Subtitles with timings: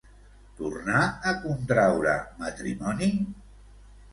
[0.61, 1.01] Tornà
[1.31, 3.11] a contraure matrimoni?